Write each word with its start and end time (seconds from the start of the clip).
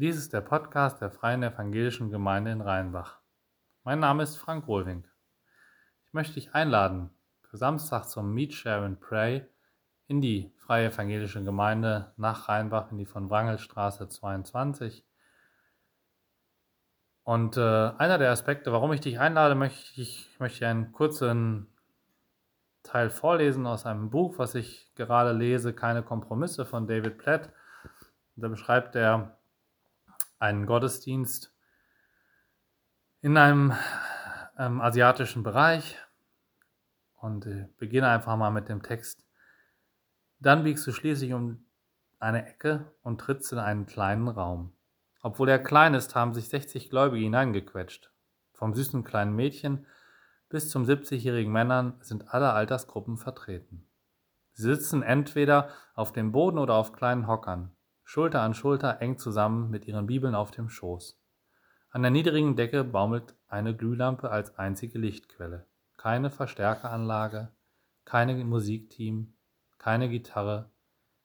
Dies 0.00 0.16
ist 0.16 0.32
der 0.32 0.40
Podcast 0.40 1.02
der 1.02 1.10
Freien 1.10 1.42
Evangelischen 1.42 2.08
Gemeinde 2.08 2.52
in 2.52 2.62
Rheinbach. 2.62 3.18
Mein 3.84 3.98
Name 3.98 4.22
ist 4.22 4.36
Frank 4.36 4.66
Rohlwink. 4.66 5.04
Ich 6.06 6.14
möchte 6.14 6.32
dich 6.36 6.54
einladen 6.54 7.10
für 7.42 7.58
Samstag 7.58 8.06
zum 8.06 8.32
Meet, 8.32 8.54
Share 8.54 8.86
and 8.86 8.98
Pray 8.98 9.44
in 10.06 10.22
die 10.22 10.54
Freie 10.56 10.86
Evangelische 10.86 11.44
Gemeinde 11.44 12.14
nach 12.16 12.48
Rheinbach 12.48 12.90
in 12.90 12.96
die 12.96 13.04
von 13.04 13.28
Wrangelstraße 13.28 14.08
22. 14.08 15.04
Und 17.22 17.58
äh, 17.58 17.60
einer 17.60 18.16
der 18.16 18.30
Aspekte, 18.30 18.72
warum 18.72 18.94
ich 18.94 19.00
dich 19.00 19.20
einlade, 19.20 19.54
möchte 19.54 20.00
ich 20.00 20.34
möchte 20.38 20.66
einen 20.66 20.92
kurzen 20.92 21.66
Teil 22.82 23.10
vorlesen 23.10 23.66
aus 23.66 23.84
einem 23.84 24.08
Buch, 24.08 24.38
was 24.38 24.54
ich 24.54 24.94
gerade 24.94 25.32
lese, 25.32 25.74
Keine 25.74 26.02
Kompromisse 26.02 26.64
von 26.64 26.86
David 26.86 27.18
Platt. 27.18 27.52
Da 28.36 28.48
beschreibt 28.48 28.96
er 28.96 29.36
einen 30.40 30.66
Gottesdienst 30.66 31.54
in 33.20 33.36
einem 33.36 33.72
ähm, 34.58 34.80
asiatischen 34.80 35.42
Bereich 35.42 35.98
und 37.14 37.46
äh, 37.46 37.68
beginne 37.78 38.08
einfach 38.08 38.36
mal 38.36 38.50
mit 38.50 38.68
dem 38.68 38.82
Text. 38.82 39.26
Dann 40.38 40.64
biegst 40.64 40.86
du 40.86 40.92
schließlich 40.92 41.34
um 41.34 41.64
eine 42.18 42.46
Ecke 42.46 42.92
und 43.02 43.20
trittst 43.20 43.52
in 43.52 43.58
einen 43.58 43.86
kleinen 43.86 44.28
Raum. 44.28 44.72
Obwohl 45.22 45.50
er 45.50 45.58
klein 45.58 45.94
ist, 45.94 46.14
haben 46.14 46.32
sich 46.32 46.48
60 46.48 46.88
Gläubige 46.88 47.24
hineingequetscht. 47.24 48.10
Vom 48.52 48.74
süßen 48.74 49.04
kleinen 49.04 49.36
Mädchen 49.36 49.86
bis 50.48 50.70
zum 50.70 50.84
70-jährigen 50.84 51.52
Männern 51.52 51.98
sind 52.00 52.32
alle 52.32 52.52
Altersgruppen 52.52 53.18
vertreten. 53.18 53.86
Sie 54.52 54.62
sitzen 54.62 55.02
entweder 55.02 55.68
auf 55.94 56.12
dem 56.12 56.32
Boden 56.32 56.58
oder 56.58 56.74
auf 56.74 56.92
kleinen 56.92 57.26
Hockern. 57.26 57.76
Schulter 58.12 58.42
an 58.42 58.54
Schulter 58.54 59.00
eng 59.00 59.18
zusammen 59.18 59.70
mit 59.70 59.86
ihren 59.86 60.08
Bibeln 60.08 60.34
auf 60.34 60.50
dem 60.50 60.68
Schoß. 60.68 61.16
An 61.90 62.02
der 62.02 62.10
niedrigen 62.10 62.56
Decke 62.56 62.82
baumelt 62.82 63.36
eine 63.46 63.72
Glühlampe 63.76 64.32
als 64.32 64.58
einzige 64.58 64.98
Lichtquelle. 64.98 65.68
Keine 65.96 66.28
Verstärkeranlage, 66.30 67.52
keine 68.04 68.34
Musikteam, 68.44 69.36
keine 69.78 70.08
Gitarre, 70.08 70.72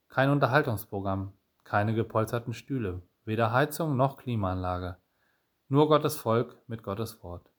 kein 0.10 0.30
Unterhaltungsprogramm, 0.30 1.34
keine 1.64 1.96
gepolsterten 1.96 2.54
Stühle, 2.54 3.02
weder 3.24 3.52
Heizung 3.52 3.98
noch 3.98 4.18
Klimaanlage. 4.18 4.98
Nur 5.68 5.88
Gottes 5.88 6.18
Volk 6.18 6.56
mit 6.68 6.84
Gottes 6.84 7.24
Wort. 7.24 7.50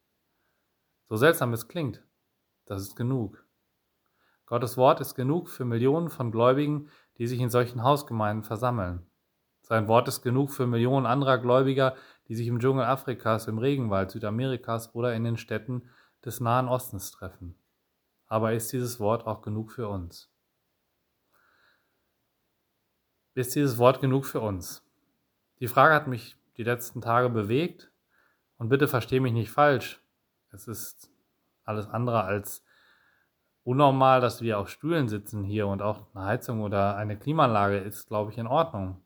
So 1.08 1.16
seltsam 1.16 1.52
es 1.52 1.66
klingt, 1.66 2.06
das 2.64 2.80
ist 2.80 2.94
genug. 2.94 3.44
Gottes 4.46 4.76
Wort 4.76 5.00
ist 5.00 5.16
genug 5.16 5.48
für 5.48 5.64
Millionen 5.64 6.10
von 6.10 6.30
Gläubigen, 6.30 6.90
die 7.18 7.26
sich 7.26 7.40
in 7.40 7.50
solchen 7.50 7.82
Hausgemeinden 7.82 8.44
versammeln. 8.44 9.04
Sein 9.68 9.88
Wort 9.88 10.06
ist 10.06 10.22
genug 10.22 10.52
für 10.52 10.68
Millionen 10.68 11.06
anderer 11.06 11.38
Gläubiger, 11.38 11.96
die 12.28 12.36
sich 12.36 12.46
im 12.46 12.60
Dschungel 12.60 12.84
Afrikas, 12.84 13.48
im 13.48 13.58
Regenwald 13.58 14.12
Südamerikas 14.12 14.94
oder 14.94 15.12
in 15.12 15.24
den 15.24 15.36
Städten 15.36 15.90
des 16.24 16.38
Nahen 16.38 16.68
Ostens 16.68 17.10
treffen. 17.10 17.56
Aber 18.28 18.52
ist 18.52 18.72
dieses 18.72 19.00
Wort 19.00 19.26
auch 19.26 19.42
genug 19.42 19.72
für 19.72 19.88
uns? 19.88 20.30
Ist 23.34 23.56
dieses 23.56 23.76
Wort 23.76 24.00
genug 24.00 24.26
für 24.26 24.38
uns? 24.38 24.84
Die 25.58 25.66
Frage 25.66 25.94
hat 25.94 26.06
mich 26.06 26.36
die 26.58 26.62
letzten 26.62 27.00
Tage 27.00 27.28
bewegt 27.28 27.90
und 28.58 28.68
bitte 28.68 28.86
verstehe 28.86 29.20
mich 29.20 29.32
nicht 29.32 29.50
falsch. 29.50 30.00
Es 30.52 30.68
ist 30.68 31.10
alles 31.64 31.88
andere 31.88 32.22
als 32.22 32.64
unnormal, 33.64 34.20
dass 34.20 34.42
wir 34.42 34.60
auf 34.60 34.68
Stühlen 34.68 35.08
sitzen 35.08 35.42
hier 35.42 35.66
und 35.66 35.82
auch 35.82 36.06
eine 36.14 36.24
Heizung 36.24 36.62
oder 36.62 36.94
eine 36.94 37.18
Klimaanlage 37.18 37.78
ist, 37.78 38.06
glaube 38.06 38.30
ich, 38.30 38.38
in 38.38 38.46
Ordnung 38.46 39.02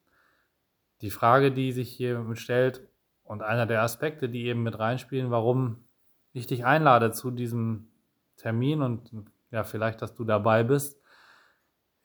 die 1.02 1.10
Frage, 1.10 1.52
die 1.52 1.72
sich 1.72 1.90
hier 1.90 2.24
stellt 2.34 2.86
und 3.24 3.42
einer 3.42 3.66
der 3.66 3.82
Aspekte, 3.82 4.28
die 4.28 4.46
eben 4.46 4.62
mit 4.62 4.78
reinspielen, 4.78 5.30
warum 5.30 5.84
ich 6.32 6.46
dich 6.46 6.64
einlade 6.64 7.12
zu 7.12 7.30
diesem 7.30 7.88
Termin 8.36 8.82
und 8.82 9.10
ja, 9.50 9.64
vielleicht, 9.64 10.02
dass 10.02 10.14
du 10.14 10.25
dabei 10.25 10.62
bist, 10.62 11.00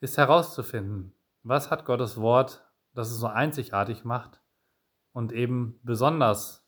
ist 0.00 0.18
herauszufinden, 0.18 1.14
was 1.42 1.70
hat 1.70 1.84
Gottes 1.84 2.20
Wort, 2.20 2.64
das 2.94 3.10
es 3.10 3.18
so 3.18 3.26
einzigartig 3.26 4.04
macht 4.04 4.40
und 5.12 5.32
eben 5.32 5.78
besonders 5.82 6.66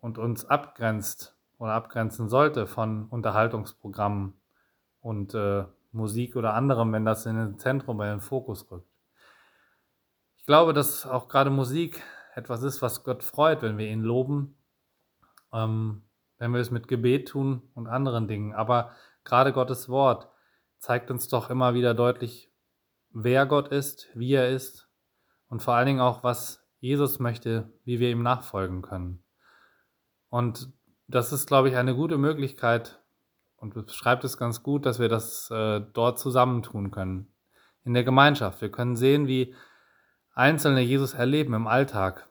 und 0.00 0.18
uns 0.18 0.44
abgrenzt 0.44 1.36
oder 1.58 1.72
abgrenzen 1.74 2.28
sollte 2.28 2.66
von 2.66 3.06
Unterhaltungsprogrammen 3.06 4.34
und 5.00 5.34
äh, 5.34 5.64
Musik 5.92 6.36
oder 6.36 6.54
anderem, 6.54 6.92
wenn 6.92 7.04
das 7.04 7.26
in 7.26 7.36
den 7.36 7.58
Zentrum, 7.58 8.00
in 8.00 8.08
den 8.08 8.20
Fokus 8.20 8.70
rückt. 8.70 8.89
Ich 10.40 10.46
glaube, 10.46 10.72
dass 10.72 11.06
auch 11.06 11.28
gerade 11.28 11.50
Musik 11.50 12.02
etwas 12.34 12.62
ist, 12.62 12.80
was 12.80 13.04
Gott 13.04 13.22
freut, 13.22 13.60
wenn 13.60 13.76
wir 13.76 13.88
ihn 13.88 14.00
loben, 14.00 14.56
ähm, 15.52 16.02
wenn 16.38 16.52
wir 16.52 16.60
es 16.60 16.70
mit 16.70 16.88
Gebet 16.88 17.28
tun 17.28 17.62
und 17.74 17.86
anderen 17.86 18.26
Dingen. 18.26 18.54
Aber 18.54 18.92
gerade 19.22 19.52
Gottes 19.52 19.90
Wort 19.90 20.28
zeigt 20.78 21.10
uns 21.10 21.28
doch 21.28 21.50
immer 21.50 21.74
wieder 21.74 21.92
deutlich, 21.92 22.50
wer 23.10 23.44
Gott 23.44 23.68
ist, 23.68 24.08
wie 24.14 24.32
er 24.32 24.48
ist 24.48 24.88
und 25.48 25.62
vor 25.62 25.74
allen 25.74 25.86
Dingen 25.86 26.00
auch, 26.00 26.24
was 26.24 26.66
Jesus 26.80 27.18
möchte, 27.18 27.70
wie 27.84 28.00
wir 28.00 28.10
ihm 28.10 28.22
nachfolgen 28.22 28.80
können. 28.80 29.22
Und 30.30 30.72
das 31.06 31.32
ist, 31.32 31.48
glaube 31.48 31.68
ich, 31.68 31.76
eine 31.76 31.94
gute 31.94 32.16
Möglichkeit 32.16 32.98
und 33.56 33.74
beschreibt 33.74 34.24
es 34.24 34.38
ganz 34.38 34.62
gut, 34.62 34.86
dass 34.86 34.98
wir 34.98 35.10
das 35.10 35.50
äh, 35.50 35.82
dort 35.92 36.18
zusammentun 36.18 36.90
können. 36.90 37.30
In 37.84 37.92
der 37.92 38.04
Gemeinschaft. 38.04 38.62
Wir 38.62 38.70
können 38.70 38.96
sehen, 38.96 39.26
wie 39.26 39.54
Einzelne 40.34 40.80
Jesus 40.80 41.14
erleben 41.14 41.54
im 41.54 41.66
Alltag. 41.66 42.28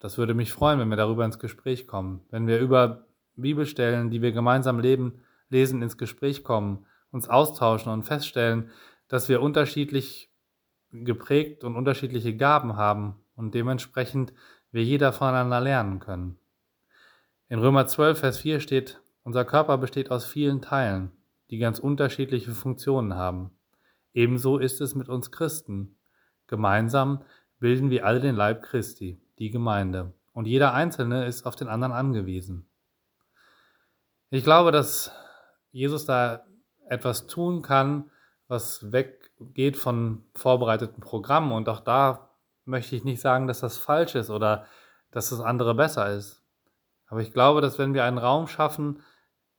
Das 0.00 0.18
würde 0.18 0.34
mich 0.34 0.52
freuen, 0.52 0.78
wenn 0.78 0.88
wir 0.88 0.96
darüber 0.96 1.24
ins 1.24 1.38
Gespräch 1.38 1.86
kommen. 1.86 2.22
Wenn 2.30 2.46
wir 2.46 2.58
über 2.58 3.06
Bibelstellen, 3.36 4.10
die 4.10 4.20
wir 4.20 4.32
gemeinsam 4.32 4.80
leben, 4.80 5.22
lesen, 5.48 5.82
ins 5.82 5.96
Gespräch 5.96 6.44
kommen, 6.44 6.86
uns 7.10 7.28
austauschen 7.28 7.92
und 7.92 8.04
feststellen, 8.04 8.70
dass 9.08 9.28
wir 9.28 9.42
unterschiedlich 9.42 10.30
geprägt 10.90 11.64
und 11.64 11.76
unterschiedliche 11.76 12.36
Gaben 12.36 12.76
haben 12.76 13.16
und 13.36 13.54
dementsprechend 13.54 14.32
wir 14.70 14.82
jeder 14.82 15.12
voneinander 15.12 15.60
lernen 15.60 16.00
können. 16.00 16.38
In 17.48 17.58
Römer 17.58 17.86
12, 17.86 18.18
Vers 18.18 18.38
4 18.38 18.60
steht, 18.60 19.00
unser 19.24 19.44
Körper 19.44 19.78
besteht 19.78 20.10
aus 20.10 20.24
vielen 20.24 20.62
Teilen, 20.62 21.12
die 21.50 21.58
ganz 21.58 21.78
unterschiedliche 21.78 22.52
Funktionen 22.52 23.14
haben. 23.14 23.50
Ebenso 24.14 24.58
ist 24.58 24.80
es 24.80 24.94
mit 24.94 25.08
uns 25.08 25.30
Christen. 25.30 25.96
Gemeinsam 26.52 27.24
bilden 27.60 27.88
wir 27.88 28.04
alle 28.04 28.20
den 28.20 28.36
Leib 28.36 28.62
Christi, 28.62 29.18
die 29.38 29.50
Gemeinde, 29.50 30.12
und 30.34 30.46
jeder 30.46 30.74
Einzelne 30.74 31.24
ist 31.24 31.46
auf 31.46 31.56
den 31.56 31.68
anderen 31.68 31.94
angewiesen. 31.94 32.66
Ich 34.28 34.44
glaube, 34.44 34.70
dass 34.70 35.12
Jesus 35.70 36.04
da 36.04 36.44
etwas 36.88 37.26
tun 37.26 37.62
kann, 37.62 38.10
was 38.48 38.92
weggeht 38.92 39.78
von 39.78 40.24
vorbereiteten 40.34 41.00
Programmen. 41.00 41.52
Und 41.52 41.70
auch 41.70 41.80
da 41.80 42.28
möchte 42.66 42.96
ich 42.96 43.04
nicht 43.04 43.22
sagen, 43.22 43.46
dass 43.46 43.60
das 43.60 43.78
falsch 43.78 44.14
ist 44.14 44.28
oder 44.28 44.66
dass 45.10 45.30
das 45.30 45.40
andere 45.40 45.74
besser 45.74 46.12
ist. 46.14 46.42
Aber 47.06 47.22
ich 47.22 47.32
glaube, 47.32 47.62
dass 47.62 47.78
wenn 47.78 47.94
wir 47.94 48.04
einen 48.04 48.18
Raum 48.18 48.46
schaffen, 48.46 49.00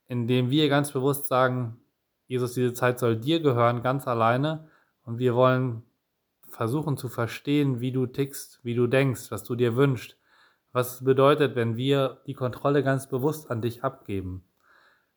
in 0.06 0.28
dem 0.28 0.48
wir 0.48 0.68
ganz 0.68 0.92
bewusst 0.92 1.26
sagen, 1.26 1.80
Jesus, 2.28 2.54
diese 2.54 2.72
Zeit 2.72 3.00
soll 3.00 3.16
dir 3.16 3.40
gehören, 3.40 3.82
ganz 3.82 4.06
alleine, 4.06 4.68
und 5.04 5.18
wir 5.18 5.34
wollen 5.34 5.82
versuchen 6.54 6.96
zu 6.96 7.08
verstehen, 7.08 7.80
wie 7.80 7.92
du 7.92 8.06
tickst, 8.06 8.60
wie 8.62 8.74
du 8.74 8.86
denkst, 8.86 9.30
was 9.30 9.42
du 9.42 9.54
dir 9.54 9.76
wünschst, 9.76 10.16
was 10.72 10.94
es 10.94 11.04
bedeutet, 11.04 11.56
wenn 11.56 11.76
wir 11.76 12.22
die 12.26 12.34
Kontrolle 12.34 12.82
ganz 12.82 13.08
bewusst 13.08 13.50
an 13.50 13.60
dich 13.60 13.84
abgeben, 13.84 14.44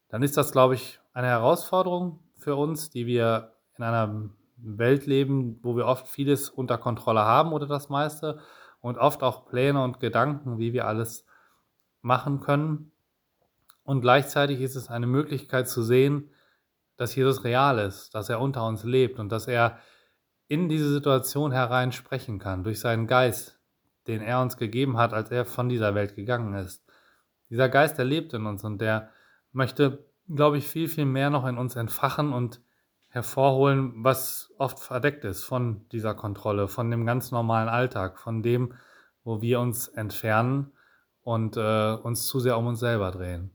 dann 0.09 0.23
ist 0.23 0.37
das, 0.37 0.51
glaube 0.51 0.75
ich, 0.75 0.99
eine 1.13 1.27
Herausforderung 1.27 2.19
für 2.37 2.55
uns, 2.55 2.89
die 2.89 3.05
wir 3.05 3.53
in 3.77 3.83
einer 3.83 4.29
Welt 4.57 5.05
leben, 5.05 5.59
wo 5.61 5.75
wir 5.75 5.85
oft 5.85 6.07
vieles 6.07 6.49
unter 6.49 6.77
Kontrolle 6.77 7.21
haben 7.21 7.53
oder 7.53 7.67
das 7.67 7.89
meiste 7.89 8.39
und 8.81 8.97
oft 8.97 9.23
auch 9.23 9.45
Pläne 9.45 9.83
und 9.83 9.99
Gedanken, 9.99 10.57
wie 10.57 10.73
wir 10.73 10.87
alles 10.87 11.25
machen 12.01 12.39
können. 12.39 12.91
Und 13.83 14.01
gleichzeitig 14.01 14.61
ist 14.61 14.75
es 14.75 14.89
eine 14.89 15.07
Möglichkeit 15.07 15.69
zu 15.69 15.83
sehen, 15.83 16.29
dass 16.97 17.15
Jesus 17.15 17.43
real 17.43 17.77
ist, 17.79 18.15
dass 18.15 18.29
er 18.29 18.41
unter 18.41 18.65
uns 18.65 18.83
lebt 18.83 19.19
und 19.19 19.29
dass 19.29 19.47
er 19.47 19.77
in 20.47 20.69
diese 20.69 20.89
Situation 20.91 21.51
herein 21.51 21.91
sprechen 21.91 22.39
kann, 22.39 22.63
durch 22.63 22.79
seinen 22.79 23.07
Geist, 23.07 23.59
den 24.07 24.21
er 24.21 24.41
uns 24.41 24.57
gegeben 24.57 24.97
hat, 24.97 25.13
als 25.13 25.31
er 25.31 25.45
von 25.45 25.69
dieser 25.69 25.93
Welt 25.95 26.15
gegangen 26.15 26.53
ist. 26.53 26.85
Dieser 27.49 27.69
Geist, 27.69 27.97
der 27.97 28.05
lebt 28.05 28.33
in 28.33 28.45
uns 28.45 28.63
und 28.63 28.79
der 28.79 29.09
möchte, 29.51 30.05
glaube 30.33 30.57
ich, 30.57 30.67
viel, 30.67 30.87
viel 30.87 31.05
mehr 31.05 31.29
noch 31.29 31.45
in 31.45 31.57
uns 31.57 31.75
entfachen 31.75 32.33
und 32.33 32.61
hervorholen, 33.09 34.03
was 34.03 34.53
oft 34.57 34.79
verdeckt 34.79 35.23
ist 35.25 35.43
von 35.43 35.87
dieser 35.89 36.13
Kontrolle, 36.13 36.67
von 36.67 36.91
dem 36.91 37.05
ganz 37.05 37.31
normalen 37.31 37.69
Alltag, 37.69 38.19
von 38.19 38.43
dem, 38.43 38.73
wo 39.23 39.41
wir 39.41 39.59
uns 39.59 39.87
entfernen 39.87 40.71
und 41.23 41.57
äh, 41.57 41.93
uns 41.93 42.27
zu 42.27 42.39
sehr 42.39 42.57
um 42.57 42.67
uns 42.67 42.79
selber 42.79 43.11
drehen. 43.11 43.51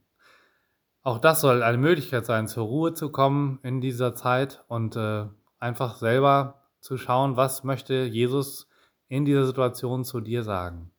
Auch 1.02 1.18
das 1.18 1.40
soll 1.40 1.62
eine 1.62 1.78
Möglichkeit 1.78 2.26
sein, 2.26 2.48
zur 2.48 2.66
Ruhe 2.66 2.94
zu 2.94 3.10
kommen 3.10 3.58
in 3.62 3.80
dieser 3.80 4.14
Zeit 4.14 4.64
und 4.68 4.96
äh, 4.96 5.26
einfach 5.58 5.96
selber 5.96 6.61
zu 6.82 6.98
schauen, 6.98 7.36
was 7.36 7.64
möchte 7.64 8.04
Jesus 8.04 8.68
in 9.08 9.24
dieser 9.24 9.46
Situation 9.46 10.04
zu 10.04 10.20
dir 10.20 10.42
sagen. 10.42 10.90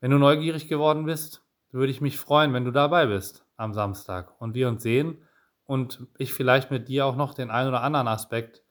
Wenn 0.00 0.10
du 0.10 0.18
neugierig 0.18 0.68
geworden 0.68 1.04
bist, 1.04 1.42
würde 1.70 1.92
ich 1.92 2.00
mich 2.00 2.18
freuen, 2.18 2.52
wenn 2.54 2.64
du 2.64 2.72
dabei 2.72 3.06
bist 3.06 3.44
am 3.56 3.74
Samstag 3.74 4.40
und 4.40 4.54
wir 4.54 4.68
uns 4.68 4.82
sehen 4.82 5.18
und 5.66 6.06
ich 6.18 6.32
vielleicht 6.32 6.70
mit 6.70 6.88
dir 6.88 7.06
auch 7.06 7.14
noch 7.14 7.34
den 7.34 7.50
einen 7.50 7.68
oder 7.68 7.82
anderen 7.82 8.08
Aspekt 8.08 8.62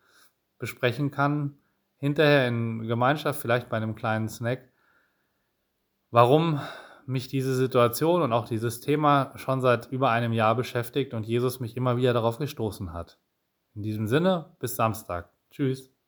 besprechen 0.58 1.12
kann, 1.12 1.60
hinterher 1.98 2.48
in 2.48 2.88
Gemeinschaft, 2.88 3.40
vielleicht 3.40 3.70
bei 3.70 3.78
einem 3.78 3.96
kleinen 3.96 4.30
Snack, 4.30 4.74
warum 6.12 6.60
mich 7.06 7.28
diese 7.28 7.56
Situation 7.56 8.22
und 8.22 8.34
auch 8.34 8.48
dieses 8.48 8.82
Thema 8.82 9.32
schon 9.36 9.62
seit 9.62 9.92
über 9.92 10.10
einem 10.10 10.34
Jahr 10.34 10.56
beschäftigt 10.56 11.14
und 11.14 11.26
Jesus 11.26 11.60
mich 11.60 11.78
immer 11.78 11.98
wieder 11.98 12.14
darauf 12.14 12.38
gestoßen 12.40 12.94
hat. 12.94 13.20
In 13.76 13.84
diesem 13.84 14.08
Sinne, 14.08 14.56
bis 14.60 14.76
Samstag. 14.76 15.32
Tschüss. 15.52 15.99